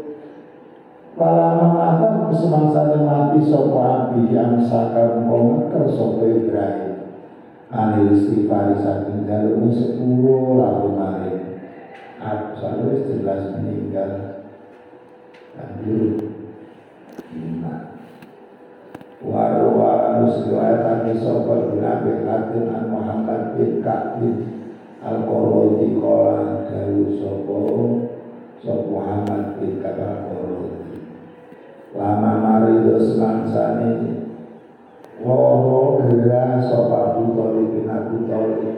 Para 1.19 1.59
mengatakan 1.59 2.31
semangsa 2.31 2.95
mati 3.03 3.43
sopo 3.43 3.83
api 3.83 4.31
yang 4.31 4.63
sakar 4.63 5.19
mengkomeker 5.19 5.91
sopo 5.91 6.23
Ibrahim. 6.23 7.11
Anil 7.75 8.15
istighfar 8.15 8.79
saking 8.79 9.27
jalur 9.27 9.67
sepuluh 9.67 10.63
lalu 10.63 10.89
mari. 10.95 11.35
Absalus 12.23 13.11
jelas 13.11 13.51
meninggal. 13.59 14.47
Lanjut. 15.59 16.23
Lima. 17.35 17.75
Warwa 17.75 17.88
harus 19.27 20.47
riwayatkan 20.47 21.11
sopa 21.19 21.75
bin 21.75 21.83
Abi 21.83 22.23
Hatim 22.23 22.71
an 22.71 22.85
Muhammad 22.87 23.59
bin 23.59 23.83
Ka'bin 23.83 24.35
Al-Qurudi 25.03 25.99
Kola 25.99 26.63
Dawu 26.71 27.03
Sopo 27.19 27.61
Sop 28.63 28.87
Muhammad 28.87 29.59
bin 29.59 29.83
Ka'bin 29.83 30.07
Al-Qurudi 30.07 30.99
Lama 31.99 32.33
mari 32.39 32.87
dosmansani 32.87 34.23
Wawo 35.19 35.99
gerah 35.99 36.63
sopa 36.63 37.19
Abu 37.19 37.35
Talib 37.35 37.67
bin 37.75 37.87
Abu 37.91 38.17
Talib 38.31 38.75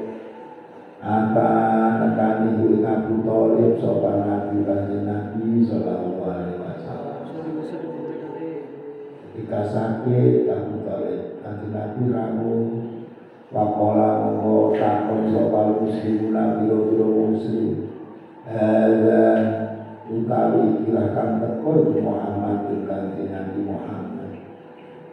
Ata 1.00 1.52
nekani 2.00 2.61
ing 2.64 2.85
Abu 2.85 3.25
Thalib 3.25 3.80
sapa 3.80 4.20
Nabi 4.20 4.68
Nabi 4.68 5.64
sallallahu 5.64 6.28
alaihi. 6.28 6.69
Ketika 9.40 9.73
sakit 9.73 10.52
Abu 10.52 10.85
Thalib 10.85 11.40
Kanjeng 11.40 11.73
Nabi 11.73 12.12
ramu 12.12 12.52
Wakola 13.49 14.20
monggo 14.20 14.76
takon 14.76 15.32
sapa 15.32 15.80
muslim 15.80 16.28
Nabi 16.28 16.68
biro 16.68 17.09
muslim. 17.09 17.88
Ada 18.44 19.25
utawi 20.12 20.85
kirakan 20.85 21.40
teko 21.40 21.73
Muhammad 22.04 22.68
bin 22.68 22.85
Kanjeng 22.85 23.32
Nabi 23.32 23.59
Muhammad. 23.64 24.30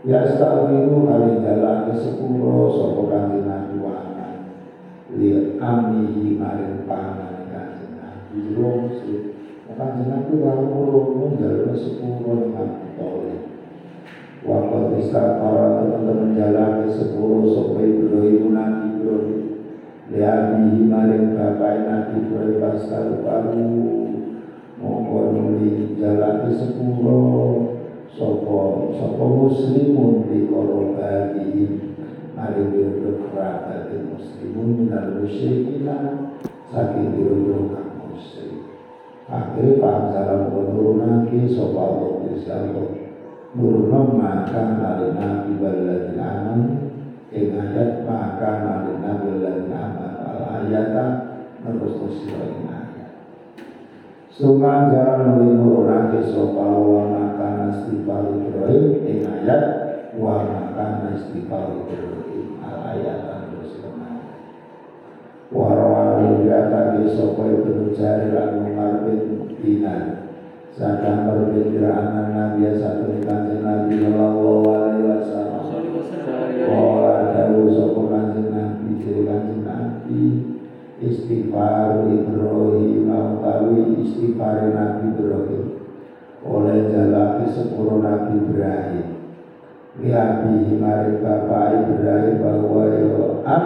Ya 0.03 0.27
stawiru 0.27 1.07
kali 1.07 1.39
jalan 1.39 1.95
sepuluh 1.95 2.67
sapa 2.75 3.01
Kanjeng 3.07 3.47
Nabi 3.47 3.73
Muhammad. 3.79 4.33
Li 5.15 5.55
amihi 5.55 6.35
maring 6.35 6.83
pangan 6.83 7.47
kanjeng 7.47 7.95
Nabi. 7.95 8.59
Rosi 8.59 9.39
kanjeng 9.71 10.11
Nabi 10.11 10.35
lalu 10.43 10.67
jalur 11.39 11.71
dengan 11.79 12.19
toleh 12.19 12.86
Waktu 14.47 15.11
para 15.11 15.83
teman-teman 15.83 16.31
jalan 16.31 16.87
ke 16.87 16.95
sepuluh 16.95 17.51
sampai 17.51 17.99
Ibrahim 17.99 18.55
Nabi 18.55 18.95
Ibrahim 18.95 19.39
Lihabihi 20.07 20.87
maring 20.87 21.35
bapak 21.35 21.83
Nabi 21.83 22.15
Ibrahim 22.23 22.55
Pasal 22.63 23.27
baru. 23.27 23.75
Mongko 24.79 25.19
nuli 25.35 25.99
jalan 25.99 26.47
ke 26.47 26.51
sepuluh. 26.55 27.75
Sopo 28.07 28.87
Sopo 28.95 29.51
muslimun 29.51 30.31
di 30.31 30.47
korobati. 30.47 31.51
Mari 32.31 32.61
biro 32.71 33.27
kerabat 33.27 33.91
muslimun 33.91 34.87
dan 34.87 35.19
musyrikina 35.19 35.97
saking 36.71 37.19
biro 37.19 37.67
kang 37.75 37.99
musyrik. 37.99 38.63
Akhirnya 39.27 39.83
paham 39.83 40.03
salam 40.15 40.55
menurunake 40.55 41.51
sopa 41.51 41.83
Allah 41.83 42.23
Gusti 42.23 43.06
Nurunam 43.55 44.19
maka 44.19 44.75
nari 44.75 45.15
nabi 45.15 45.55
baladil 45.55 46.19
aman. 46.19 46.61
Ing 47.31 47.55
ayat 47.55 48.03
maka 48.03 48.49
nari 48.59 48.93
nabi 48.99 49.27
baladil 49.39 49.71
aman. 49.71 50.13
Al 50.19 50.39
ayata 50.67 51.05
terus 51.63 52.27
ing 52.27 52.67
ayat. 52.67 53.11
Sungan 54.27 54.91
jalan 54.91 55.39
menurunake 55.39 56.27
sopa 56.27 56.59
Allah 56.59 57.03
maka 57.07 57.47
nastifal 57.55 58.35
Ibrahim. 58.35 58.85
Ing 59.07 59.19
ayat 59.23 59.63
wa 60.19 60.43
maka 60.43 61.07
nastifal 61.07 61.87
Ibrahim. 61.87 62.59
Ayatan 62.67 63.55
bersenang 63.55 64.27
Warawan 65.47 66.43
tadi 66.43 67.07
sopo 67.15 67.47
itu 67.47 67.95
jari 67.95 68.35
lan 68.35 68.67
Umar 68.67 69.07
bin 69.07 69.55
Dinar 69.55 70.26
Sadang 70.77 71.25
berbeda 71.25 71.89
Nabi 72.29 72.69
satu 72.77 73.09
kanjeng 73.25 73.65
Nabi 73.65 73.97
Sallallahu 73.97 74.61
alaihi 74.69 75.09
wasallam. 75.09 75.73
Wala 76.69 77.33
dawu 77.33 77.65
sopo 77.73 78.13
kanjeng 78.13 78.53
Nabi 78.53 79.01
Jadi 79.01 79.25
kanjeng 79.25 79.65
Nabi. 79.65 80.21
Istighfar 81.01 82.05
Ibrahim 82.05 83.09
Mautawi 83.09 84.05
istighfar 84.05 84.69
Nabi 84.69 85.17
Ibrahim. 85.17 85.65
Oleh 86.45 86.93
jalaki 86.93 87.49
sepuluh 87.49 87.97
Nabi 87.97 88.37
Ibrahim. 88.37 89.07
Lihabi 89.97 90.77
mari 90.77 91.17
bapak 91.25 91.89
Ibrahim 91.89 92.37
bahwa 92.37 92.85
yo 92.93 93.41
ab 93.49 93.65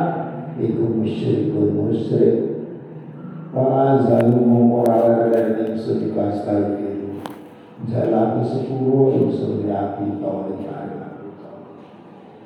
iku 0.56 0.96
musyrikun 0.96 1.76
musyrik. 1.76 2.72
Fa'azalu 3.52 4.40
mengkoral 4.48 5.28
dan 5.28 5.60
ingsun 5.60 6.08
ikastalfiru 6.08 6.91
Jalaki 7.90 8.46
sepuluh 8.46 9.18
ingsun 9.18 9.66
yapi 9.66 10.22
taulik 10.22 10.70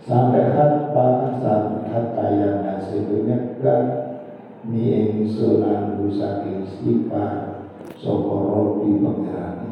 Sampai 0.05 0.53
hatta 0.53 1.07
sampai 1.41 1.89
hatta 1.91 2.25
yang 2.39 2.63
nasib 2.63 3.09
nyegah 3.25 3.83
Ni 4.69 4.85
ingsun 4.95 5.65
andu 5.65 6.07
saking 6.13 6.63
istighfar 6.63 7.57
Sopo 7.99 8.47
robi 8.47 9.01
pengiran 9.01 9.65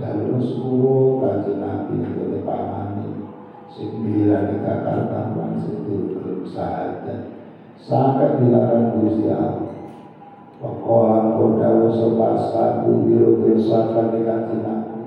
jalur 0.00 0.40
sepuluh 0.40 1.20
kaji 1.20 1.60
nabi 1.60 2.00
oleh 2.16 2.40
pamani 2.48 3.12
sembilan 3.68 4.56
dikatakan 4.56 5.36
wan 5.36 5.52
situ 5.60 6.16
belum 6.16 6.48
sahaja 6.48 7.28
sampai 7.76 8.40
dilarang 8.40 8.96
Gusti 8.96 9.28
Satu 12.52 13.08
biru 13.08 13.42
bersahabat 13.42 14.14
di 14.14 14.20
kaji 14.22 14.56
nabi 14.62 15.00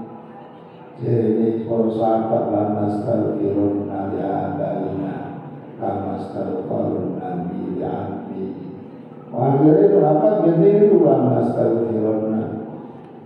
jadi 1.00 1.64
para 1.64 1.88
sahabat 1.96 2.44
lan 2.52 2.70
nastaghfirun 2.76 3.88
nabi 3.88 4.20
abalina 4.20 5.40
kama 5.80 6.20
astaghfirun 6.20 7.16
nabi 7.16 7.80
ya 7.80 7.92
ambi 8.12 8.44
Akhirnya 9.32 9.92
kenapa 9.96 10.44
gini 10.44 10.92
itu 10.92 11.08
lan 11.08 11.22
nastaghfirun 11.32 12.36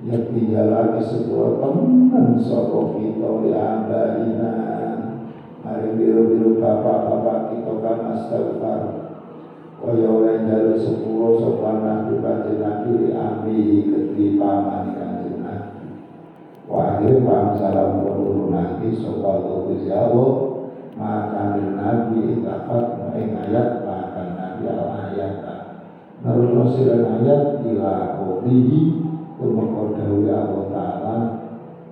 yang 0.06 0.26
tinggal 0.30 0.68
lagi 0.70 1.02
sebuah 1.02 1.58
teman 1.66 2.38
soko 2.38 2.94
kita 3.02 3.30
di 3.42 3.52
abalina 3.58 4.54
hari 5.66 5.98
biru-biru 5.98 6.62
bapak-bapak 6.62 7.58
kita 7.58 7.74
kan 7.82 8.00
astagfar 8.14 9.09
kaya 9.80 10.08
oleh 10.12 10.44
jalur 10.44 10.76
sepuluh 10.76 11.40
sopan 11.40 11.82
nabi 11.82 12.20
kanjeng 12.20 12.60
nabi 12.60 12.90
diambil 13.08 13.70
keti 13.88 14.26
paman 14.36 14.84
kanjeng 14.92 15.40
nabi. 15.40 15.88
Wahir 16.68 17.24
paham 17.24 17.56
salam 17.56 18.04
kululu 18.04 18.52
nabi 18.52 18.92
sopan 19.00 19.48
tulis 19.48 19.88
Allah 19.88 20.32
maka 21.00 21.56
nabi 21.58 22.38
itafat 22.38 22.86
ing 23.16 23.40
ayat 23.40 23.88
maka 23.88 24.24
nabi 24.36 24.64
al 24.68 24.84
ayat. 25.10 25.34
Menurut 26.20 26.76
ayat 26.76 27.64
ila 27.64 28.20
Tumako 29.40 29.96
dawi 29.96 30.28
Allah 30.28 30.64
Ta'ala 30.68 31.18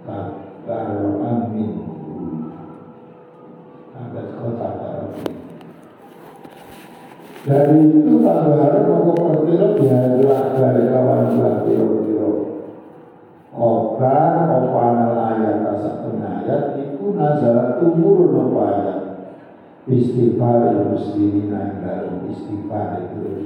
Tabarokan 0.04 1.56
minhu 1.56 1.88
Atas 3.95 4.36
kota 4.36 4.67
barokin 4.76 5.46
Dari 7.47 7.79
itu 7.79 8.19
tabaran 8.19 8.83
Maka 8.91 9.12
pertiro 9.15 9.67
Biarlah 9.79 10.43
dari 10.60 10.83
kawan 10.91 11.23
Biarlah 11.39 12.36
Obar 13.55 14.36
Opanal 14.51 15.15
ayat 15.15 15.79
Satu 15.79 16.19
ayat 16.19 16.75
Itu 16.75 17.15
nazarat 17.15 17.79
tumur 17.79 18.36
Nopo 18.36 18.60
ayat 18.67 18.99
Istighfar 19.88 20.91
muslimin 20.91 21.55
Dalam 21.55 22.27
istighfar 22.27 23.07
itu 23.07 23.39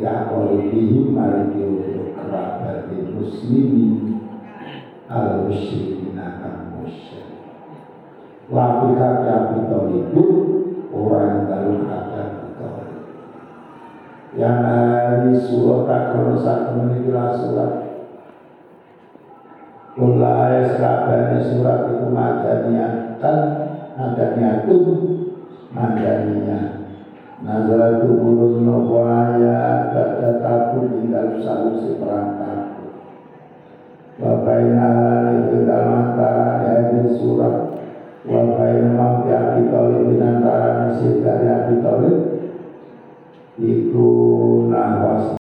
Ya 0.00 0.30
qalibihim 0.30 1.18
mariki 1.18 1.66
untuk 1.66 2.14
kerabat 2.14 2.94
muslimin. 3.10 4.22
Al 5.10 5.50
musyrikin 5.50 6.14
akan 6.14 6.78
musyrik 6.78 7.42
Lafihat 8.46 9.14
ya 9.26 9.36
bitolibin 9.50 10.59
orang 10.90 11.46
dalam 11.46 11.86
kata 11.86 12.22
bitolib 12.42 12.90
yang 14.38 14.62
hari 14.62 15.34
surat 15.34 16.14
krono 16.14 16.38
satu 16.38 16.70
menikilah 16.78 17.34
surat. 17.34 17.72
Kula 19.90 20.32
ayat 20.46 20.78
kabani 20.78 21.38
surat 21.50 21.92
itu 21.92 22.06
madaniyah 22.14 23.18
madaniyah 23.98 24.54
tuh 24.64 24.86
madaniyah 25.74 26.80
Nazarat 27.40 28.04
turun 28.04 28.68
nopo 28.68 29.00
ayat 29.02 29.96
Bada 29.96 30.30
takut 30.44 30.92
tinggal 30.94 31.40
salusi 31.40 31.96
perang 31.98 32.36
takut 32.36 32.92
Wabaina 34.20 34.92
itu 35.40 35.64
dalam 35.64 36.14
antara 36.16 36.64
ayat 36.64 37.16
surat 37.18 37.69
Wabaina 38.28 38.92
mati 38.92 39.32
Abi 39.32 39.72
Talib 39.72 40.20
antara 40.20 40.68
nasib 40.76 41.24
dari 41.24 41.48
Abi 41.48 41.74
Talib 41.80 42.16
Iku 43.56 44.08
nahwas 44.68 45.39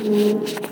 Mm-hmm. 0.00 0.69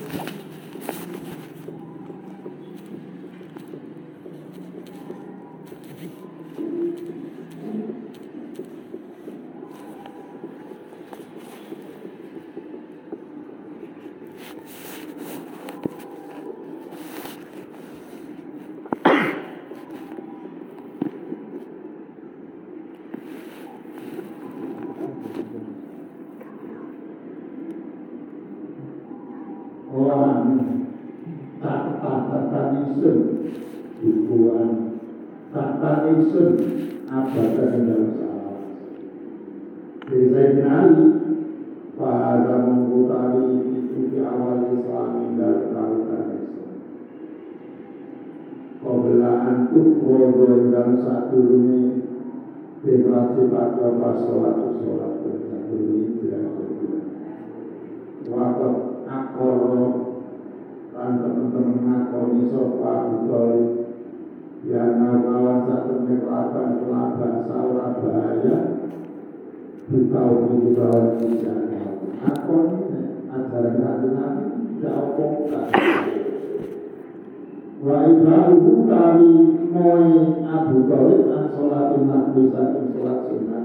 wa 77.89 78.05
ibrahu 78.05 78.85
kami 78.85 79.33
moe 79.73 80.13
Abu 80.45 80.77
Talib 80.93 81.25
an 81.33 81.45
sholatin 81.57 82.05
bisa 82.37 82.53
saking 82.53 82.87
sholat 82.93 83.19
sunat 83.33 83.65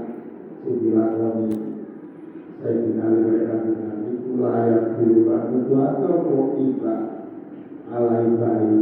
sing 0.64 0.74
dilakoni 0.80 1.56
saya 2.64 2.72
dinali 2.80 3.16
mereka 3.20 3.54
dinali 3.68 4.10
layak 4.40 4.96
itu 4.96 5.72
atau 5.76 6.16
kok 6.24 6.48
iba 6.56 6.96
alai 7.92 8.32
bayi 8.40 8.76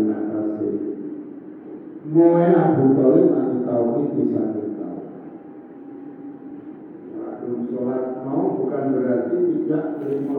moe 2.07 2.47
Abu 2.55 2.85
Talib 2.95 3.29
an 3.35 3.51
tauhid 3.67 4.15
bisa 4.15 4.43
kita 4.47 4.91
sholat 7.67 8.03
mau 8.23 8.63
bukan 8.63 8.85
berarti 8.95 9.39
tidak 9.59 9.99
terima 10.07 10.39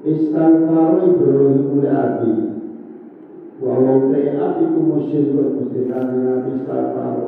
Istighfaru 0.00 1.12
Ibrahim 1.12 1.76
mulai 1.76 1.92
api 1.92 2.32
Walau 3.60 4.08
te'at 4.08 4.64
iku 4.64 4.80
musyid 4.80 5.36
Buat 5.36 5.60
mustikahan 5.60 6.24
Nabi 6.24 6.56
Istighfaru 6.56 7.24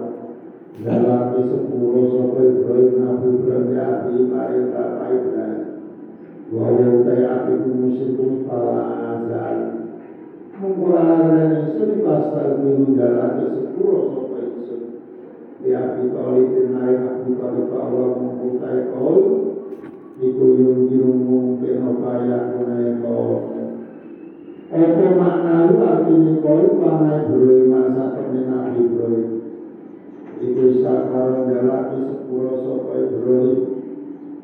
Dalam 0.81 1.37
sepuluh 1.37 2.05
sopai 2.09 2.49
Ibrahim 2.57 2.97
Nabi 2.97 3.27
Ibrahim 3.37 3.65
mulai 3.69 3.85
hati 3.85 4.17
Mari 4.25 4.59
Bapak 4.73 5.09
Ibrahim. 5.13 5.65
Walau 6.49 7.05
api 7.05 7.51
iku 7.61 7.71
musyid 7.77 8.11
Kepala 8.17 8.85
azal 9.21 9.57
Mengkurangan 10.57 11.53
Yesus 11.53 12.01
Pasal 12.01 12.57
biru 12.65 12.97
dalam 12.97 13.37
sepuluh 13.53 14.17
Sopo 14.17 14.41
Yesus 14.41 14.83
Ya 15.61 15.93
Abi 15.93 16.09
Talib 16.09 16.73
Naik 16.73 17.21
Allah 17.69 18.09
Mempunyai 18.17 18.89
kau 18.97 19.21
ikuyung 20.21 20.93
kirungu 20.93 21.57
pinopaya 21.65 22.53
kunai 22.53 23.01
kau 23.01 23.49
Apa 24.73 25.09
makna 25.17 25.69
lu 25.73 25.77
artinya 25.85 26.33
kau 26.45 26.81
panai 26.81 27.29
broi 27.33 27.65
masa 27.73 28.13
kene 28.17 28.41
nabi 28.45 28.81
broi 28.93 29.21
Iku 30.43 30.65
sakar 30.85 31.49
jalaki 31.49 32.09
sepuluh 32.09 32.61
sopai 32.61 33.05
broi 33.09 33.53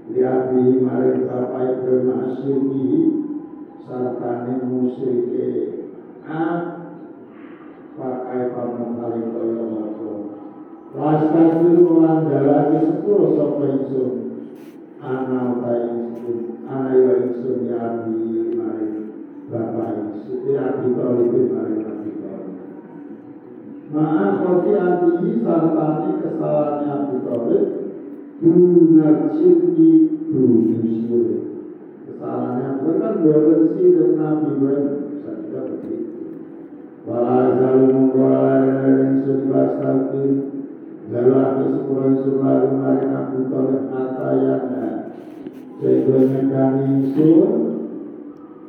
Liabi 0.08 0.80
maring 0.80 1.28
bapai 1.28 1.84
broi 1.84 2.00
masyuki 2.08 2.88
Sartani 3.84 4.56
musike 4.64 5.48
Ab 6.24 6.60
Pakai 7.98 8.52
paman 8.56 8.96
paling 8.96 9.26
kaya 9.36 9.64
mako 9.68 10.12
Lastas 10.96 11.60
lu 11.60 12.00
lan 12.00 12.24
sepuluh 12.72 13.36
sopai 13.36 13.84
insur 13.84 14.17
Anak 14.99 15.62
Yusuf, 15.94 16.59
anak 16.66 17.22
Yusuf 17.22 17.70
ya 17.70 18.03
Abi 18.03 18.18
Mari 18.59 19.14
Bapak 19.46 19.94
Yusuf 19.94 20.42
ya 20.51 20.74
Abi 20.74 20.90
Talib 20.99 21.55
Mari 21.55 21.74
Abi 21.86 22.11
Talib. 22.18 22.59
Maaf 23.94 24.42
bagi 24.42 24.74
Abi 24.74 25.38
tadi 25.38 26.11
kesalahannya 26.18 26.90
Abi 26.90 27.16
Talib, 27.22 27.64
dunajib 28.42 29.59
itu 29.78 30.42
Yusuf. 30.66 31.46
Kesalahannya 32.03 32.82
bukan 32.82 33.14
buatan 33.22 33.61
si 33.78 33.94
dan 33.94 34.11
Nabi 34.18 34.46
Ibrahim, 34.51 34.90
saja 35.22 35.61
begitu. 35.62 36.26
Walau 37.07 37.55
saling 37.55 37.88
mengkolar 37.94 38.66
dan 38.82 39.22
sumber 39.22 39.78
Lelaki 41.09 41.40
ada 41.40 41.64
sepuluh 41.72 42.20
sulalu 42.20 42.84
maring 42.84 43.48
toleh 43.48 43.48
Talib 43.48 43.84
atayana 43.96 45.09
Sebenarnya 45.80 46.40
kami 46.52 47.16
sur 47.16 47.48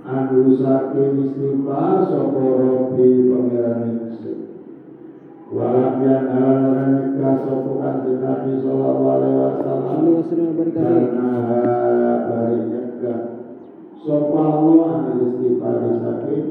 Anu 0.08 0.56
saking 0.56 1.14
istighfar 1.20 2.08
Sopo 2.08 2.40
Robi 2.40 3.28
pengeran 3.28 3.82
Yusuf. 3.92 4.40
Walam 5.52 6.00
yang 6.00 6.32
alam 6.32 6.60
orang 6.72 6.92
nikah 7.12 7.44
Sopo 7.44 7.84
kanjeng 7.84 8.24
Nabi 8.24 8.52
Sallallahu 8.64 9.04
alaihi 9.04 9.36
wasallam. 9.44 10.00
Karena 10.72 11.32
bari 12.24 12.60
nyegah. 12.72 13.22
Sopo 14.00 14.38
Allah 14.40 15.12
istighfar 15.12 15.78
Saking 15.92 16.48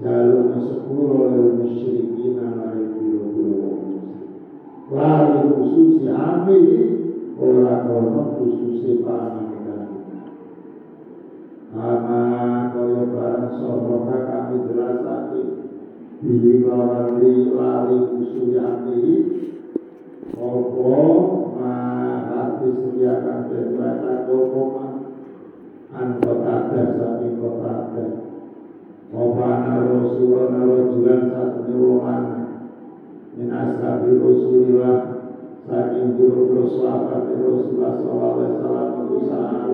Jalur 0.00 0.56
sepuluh 0.64 1.28
oleh 1.28 1.60
musyrikin 1.60 2.40
alaihi 2.40 3.20
wasallam 3.20 3.39
la 4.90 5.10
di 5.30 5.40
khususi 5.54 6.10
amili 6.10 6.82
ora 7.38 7.86
kono 7.86 8.42
si 8.42 8.98
panjenengan 9.06 9.86
ama 11.70 12.20
kaya 12.74 13.02
barang 13.06 13.48
sapa 13.54 14.18
kami 14.26 14.56
dirasake 14.66 15.42
bihi 16.26 16.66
lawan 16.66 17.22
li 17.22 17.54
lali 17.54 17.96
khususi 18.10 18.58
amili 18.58 19.16
apa? 20.34 20.90
Mahati 21.60 22.66
surya 22.72 23.20
kang 23.20 23.52
dewa 23.52 24.00
koma 24.26 24.86
anto 25.94 26.32
kada 26.42 26.82
saking 26.98 27.36
kota 27.38 27.70
ada 27.92 28.06
apa 29.10 29.42
ana 29.42 29.74
rasulana 29.84 30.60
rajulan 30.64 31.22
satune 31.34 31.74
wong 31.76 32.39
min 33.40 33.56
ashabi 33.56 34.20
rasulillah 34.20 34.96
saking 35.64 36.20
guru-guru 36.20 36.76
sahabat 36.76 37.24
Rasulullah 37.40 37.96
sallallahu 37.96 38.36
alaihi 38.36 38.52
wasallam 38.52 38.88
usaha 39.16 39.64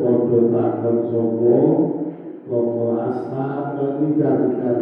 padha 0.00 0.38
takon 0.48 0.96
sapa? 1.12 1.60
Apa 2.48 2.84
ashab 3.04 3.64
lan 3.76 3.92
wijak-wijak 4.00 4.80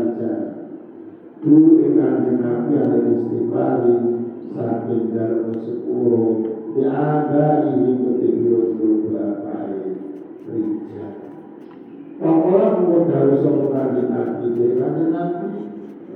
dulu 1.42 1.82
ing 1.82 1.98
kanjeng 1.98 2.38
Nabi 2.38 2.72
ada 2.78 2.98
istighfari 3.02 3.94
saking 4.54 5.02
dalem 5.10 5.50
sepuro 5.66 6.26
ya 6.78 6.86
ada 6.94 7.66
ini 7.74 7.98
ketika 7.98 8.46
guru-guru 8.46 9.10
bapak 9.10 9.90
rijal. 10.46 11.14
Pakola 12.22 12.66
kemudian 12.78 13.10
harus 13.10 13.42
sopan 13.42 13.86
di 13.98 14.02
Nabi? 14.06 14.46
Jadi 14.54 15.04
Nabi 15.10 15.66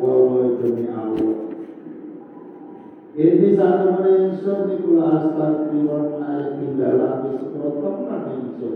Walau 0.00 0.56
demi 0.64 0.88
Allah 0.88 1.39
ini 3.18 3.58
satu 3.58 3.98
menenso 3.98 4.70
di 4.70 4.86
kula 4.86 5.06
astagfirullah 5.18 6.22
ayat 6.22 6.48
tinggal 6.62 6.94
lagi 6.94 7.30
sepuluh 7.42 7.82
teman 7.82 8.06
menenso 8.06 8.70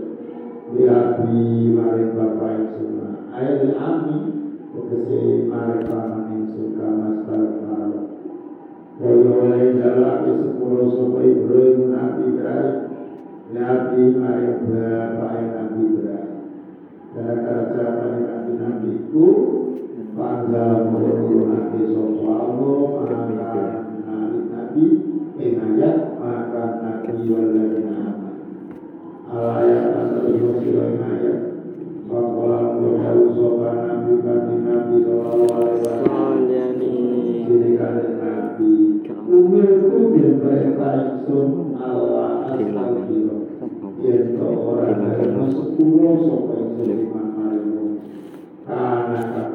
Lihabi 0.75 1.71
mari 1.71 2.03
bapak 2.11 2.51
insuna 2.67 3.31
ayat 3.31 3.55
di 3.63 3.69
ami 3.79 4.19
Kekesi 4.75 5.47
mari 5.47 5.87
paman 5.87 6.35
insun 6.35 6.75
kama 6.75 7.23
astagfirullah 7.23 8.03
Koyo 8.99 9.31
oleh 9.39 9.75
jalaki 9.79 10.31
sepuluh 10.43 10.83
sopa 10.91 11.19
Ibrahim 11.23 11.95
Nabi 11.95 12.21
Ibrahim 12.35 12.77
Lihabi 13.55 14.03
mari 14.19 14.45
bapak 14.67 15.33
Nabi 15.47 15.79
Ibrahim 15.95 16.33
Gara-gara 17.15 17.63
jawaban 17.71 18.19
Nabi 18.27 18.51
Nabi 18.59 18.89
itu 18.99 19.27
Panjang 20.15 20.95
menurut 20.95 21.51
Nabi 21.51 21.91
Sopo 21.91 22.23
Allah 22.23 23.03
Nabi 24.75 24.91
inayat 25.39 26.19
maka 26.19 26.83
Nabi 26.83 27.31
waladina 27.31 28.11
alayat 29.31 29.87
atau 30.03 30.27
yusiro 30.35 30.99
inayat 30.99 31.39
Fakola 32.11 32.75
mudhawu 32.75 33.31
sopa 33.39 33.71
Nabi 33.71 34.19
Kati 34.19 34.55
Nabi 34.67 34.95
Sallallahu 34.99 35.47
Alaihi 35.47 35.79
Wasallam. 35.79 36.75
Jadi 37.47 37.69
kata 37.79 38.03
Nabi. 38.19 38.73
Umirku 39.07 39.99
bin 40.11 40.43
perintah 40.43 41.23
Insun 41.23 41.79
Allah 41.79 42.51
Astagfirullah 42.51 43.47
Yang 44.03 44.43
orang 44.43 44.95
dari 45.07 45.27
sepuluh 45.55 46.13
sopa 46.19 46.53
Insun 46.59 46.99
Iman 46.99 47.27
Marimu 47.31 47.83
Karena 48.67 49.54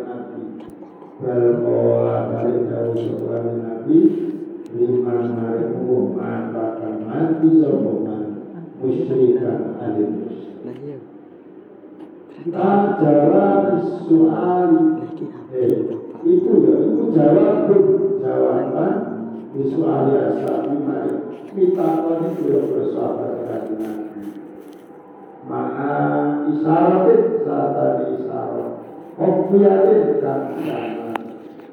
bal 1.21 1.45
kola 1.61 2.33
balik 2.33 2.65
dawu 2.65 2.97
setelah 2.97 3.45
nabi 3.61 3.99
lima 4.73 5.15
marimu 5.29 6.17
matakan 6.17 7.05
mati 7.05 7.61
sombongan 7.61 8.23
musyrikan 8.81 9.77
alim 9.77 10.33
Tak 12.41 12.97
jawab 12.97 13.85
soal 14.09 14.97
eh, 15.53 15.93
itu 16.25 16.51
ya 16.65 16.73
itu 16.89 17.03
jawab 17.13 17.69
jawaban 18.17 18.93
di 19.53 19.61
soal 19.69 20.09
asal 20.09 20.73
mari 20.81 21.37
kita 21.53 21.87
itu 22.01 22.43
ya 22.49 22.59
bersahabat 22.65 23.31
dengan 23.45 23.61
nabi. 23.77 24.23
Mana 25.45 25.93
isyarat 26.49 27.45
saat 27.45 28.09
isyarat. 28.09 28.73
Kopiatin 29.21 30.23
dan 30.23 30.41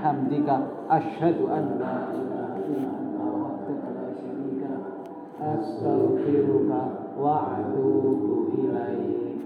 وبحمدك 0.00 0.48
أشهد 0.90 1.36
أن 1.40 1.64
لا 1.80 1.94
إله 2.12 2.50
إلا 2.68 2.88
أنت 3.00 3.20
وحدك 3.20 3.82
لا 3.96 4.06
شريك 4.20 4.62
لك 4.72 4.84
أستغفرك 5.40 6.70
وأتوب 7.20 8.48
إليك. 8.58 9.19